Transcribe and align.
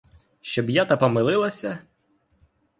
Щоб 0.41 0.69
я 0.69 0.85
та 0.85 0.97
помилилася! 0.97 1.79